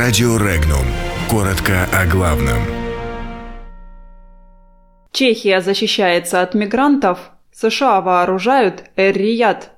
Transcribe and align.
Радио 0.00 0.36
Регнум. 0.36 0.86
Коротко 1.28 1.88
о 1.92 2.06
главном. 2.06 2.62
Чехия 5.10 5.60
защищается 5.60 6.40
от 6.40 6.54
мигрантов. 6.54 7.32
США 7.50 8.00
вооружают 8.00 8.84
Эр-Рияд. 8.94 9.72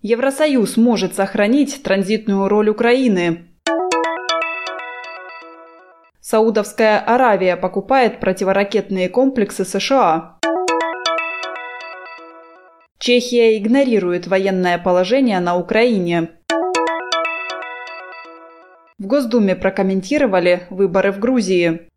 Евросоюз 0.00 0.76
может 0.76 1.16
сохранить 1.16 1.82
транзитную 1.82 2.46
роль 2.46 2.68
Украины. 2.68 3.48
Саудовская 6.20 7.00
Аравия 7.00 7.56
покупает 7.56 8.20
противоракетные 8.20 9.08
комплексы 9.08 9.64
США. 9.64 10.35
Чехия 12.98 13.58
игнорирует 13.58 14.26
военное 14.26 14.78
положение 14.78 15.38
на 15.40 15.56
Украине. 15.56 16.30
В 18.98 19.06
Госдуме 19.06 19.54
прокомментировали 19.54 20.62
выборы 20.70 21.12
в 21.12 21.18
Грузии. 21.18 21.90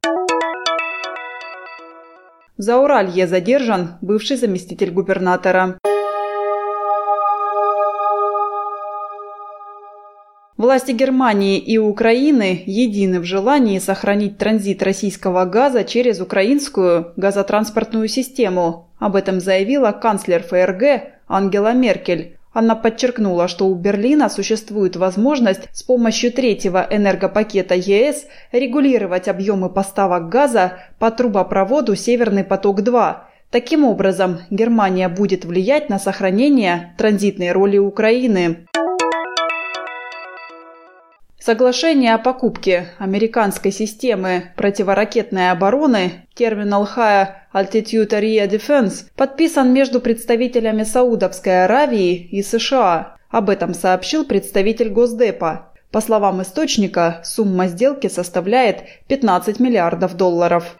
В 2.58 2.62
Зауралье 2.62 3.28
задержан 3.28 3.98
бывший 4.02 4.36
заместитель 4.36 4.92
губернатора. 4.92 5.80
Власти 10.60 10.92
Германии 10.92 11.58
и 11.58 11.78
Украины 11.78 12.64
едины 12.66 13.22
в 13.22 13.24
желании 13.24 13.80
сохранить 13.80 14.38
транзит 14.38 14.84
российского 14.84 15.46
газа 15.46 15.86
через 15.86 16.20
украинскую 16.20 17.14
газотранспортную 17.16 18.10
систему. 18.10 18.90
Об 19.00 19.16
этом 19.16 19.40
заявила 19.40 19.94
канцлер 19.94 20.44
ФРГ 20.44 21.14
Ангела 21.30 21.72
Меркель. 21.72 22.36
Она 22.52 22.76
подчеркнула, 22.76 23.48
что 23.48 23.68
у 23.68 23.74
Берлина 23.74 24.28
существует 24.28 24.98
возможность 24.98 25.62
с 25.72 25.82
помощью 25.82 26.34
третьего 26.34 26.86
энергопакета 26.90 27.76
ЕС 27.76 28.26
регулировать 28.52 29.30
объемы 29.30 29.70
поставок 29.70 30.28
газа 30.28 30.74
по 31.00 31.10
трубопроводу 31.10 31.96
«Северный 31.96 32.44
поток-2», 32.44 33.16
Таким 33.52 33.84
образом, 33.84 34.42
Германия 34.52 35.10
будет 35.10 35.44
влиять 35.44 35.90
на 35.90 35.98
сохранение 35.98 36.94
транзитной 37.00 37.52
роли 37.52 37.80
Украины. 37.80 38.68
Соглашение 41.50 42.14
о 42.14 42.20
покупке 42.20 42.90
американской 43.00 43.72
системы 43.72 44.52
противоракетной 44.56 45.50
обороны 45.50 46.28
Terminal 46.38 46.88
High 46.96 47.30
Altitude 47.56 48.10
Area 48.10 48.48
Defense 48.48 49.06
подписан 49.16 49.74
между 49.74 50.00
представителями 50.00 50.84
Саудовской 50.84 51.66
Аравии 51.66 52.14
и 52.14 52.44
США. 52.44 53.16
Об 53.32 53.50
этом 53.50 53.74
сообщил 53.74 54.26
представитель 54.26 54.90
Госдепа. 54.90 55.74
По 55.90 56.02
словам 56.02 56.44
источника, 56.44 57.20
сумма 57.24 57.66
сделки 57.66 58.10
составляет 58.10 58.84
15 59.08 59.60
миллиардов 59.60 60.16
долларов. 60.16 60.78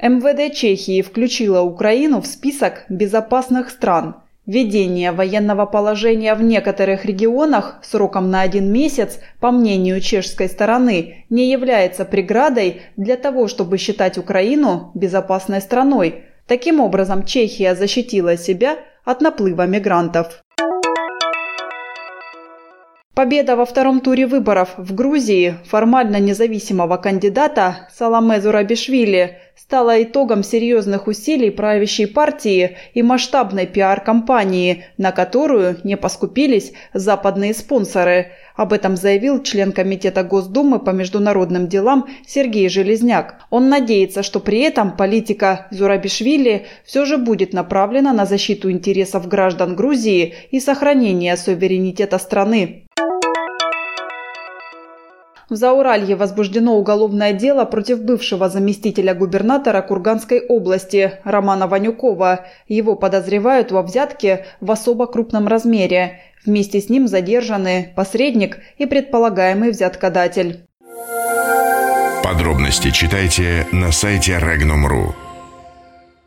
МВД 0.00 0.54
Чехии 0.56 1.02
включила 1.02 1.60
Украину 1.60 2.22
в 2.22 2.26
список 2.26 2.86
безопасных 2.88 3.68
стран– 3.68 4.16
Введение 4.48 5.12
военного 5.12 5.66
положения 5.66 6.34
в 6.34 6.42
некоторых 6.42 7.04
регионах 7.04 7.80
сроком 7.82 8.30
на 8.30 8.40
один 8.40 8.72
месяц, 8.72 9.20
по 9.40 9.50
мнению 9.50 10.00
чешской 10.00 10.48
стороны, 10.48 11.26
не 11.28 11.50
является 11.52 12.06
преградой 12.06 12.80
для 12.96 13.18
того, 13.18 13.46
чтобы 13.46 13.76
считать 13.76 14.16
Украину 14.16 14.90
безопасной 14.94 15.60
страной. 15.60 16.24
Таким 16.46 16.80
образом, 16.80 17.26
Чехия 17.26 17.74
защитила 17.74 18.38
себя 18.38 18.78
от 19.04 19.20
наплыва 19.20 19.66
мигрантов. 19.66 20.42
Победа 23.14 23.56
во 23.56 23.66
втором 23.66 24.00
туре 24.00 24.26
выборов 24.26 24.70
в 24.78 24.94
Грузии 24.94 25.56
формально 25.66 26.20
независимого 26.20 26.96
кандидата 26.98 27.88
Саламе 27.92 28.40
Зурабишвили 28.40 29.40
стала 29.60 30.02
итогом 30.02 30.42
серьезных 30.42 31.08
усилий 31.08 31.50
правящей 31.50 32.06
партии 32.06 32.76
и 32.94 33.02
масштабной 33.02 33.66
пиар-кампании, 33.66 34.84
на 34.96 35.12
которую 35.12 35.78
не 35.84 35.96
поскупились 35.96 36.72
западные 36.94 37.52
спонсоры. 37.52 38.32
Об 38.54 38.72
этом 38.72 38.96
заявил 38.96 39.42
член 39.42 39.72
Комитета 39.72 40.22
Госдумы 40.22 40.78
по 40.78 40.90
международным 40.90 41.68
делам 41.68 42.06
Сергей 42.26 42.68
Железняк. 42.68 43.46
Он 43.50 43.68
надеется, 43.68 44.22
что 44.22 44.40
при 44.40 44.60
этом 44.60 44.96
политика 44.96 45.66
Зурабишвили 45.70 46.66
все 46.84 47.04
же 47.04 47.18
будет 47.18 47.52
направлена 47.52 48.12
на 48.12 48.26
защиту 48.26 48.70
интересов 48.70 49.28
граждан 49.28 49.76
Грузии 49.76 50.34
и 50.50 50.60
сохранение 50.60 51.36
суверенитета 51.36 52.18
страны. 52.18 52.84
В 55.48 55.56
Зауралье 55.56 56.14
возбуждено 56.14 56.76
уголовное 56.76 57.32
дело 57.32 57.64
против 57.64 58.02
бывшего 58.02 58.50
заместителя 58.50 59.14
губернатора 59.14 59.80
Курганской 59.80 60.44
области 60.46 61.12
Романа 61.24 61.66
Ванюкова. 61.66 62.46
Его 62.66 62.96
подозревают 62.96 63.72
во 63.72 63.82
взятке 63.82 64.44
в 64.60 64.70
особо 64.70 65.06
крупном 65.06 65.48
размере. 65.48 66.20
Вместе 66.44 66.80
с 66.80 66.90
ним 66.90 67.08
задержаны 67.08 67.92
посредник 67.96 68.58
и 68.76 68.84
предполагаемый 68.84 69.70
взяткодатель. 69.70 70.66
Подробности 72.22 72.90
читайте 72.90 73.66
на 73.72 73.90
сайте 73.90 74.32
Regnum.ru. 74.32 75.27